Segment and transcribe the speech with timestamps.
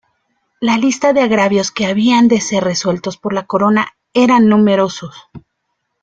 [0.59, 5.15] La lista de agravios que habían de ser resueltos por la Corona eran numerosos.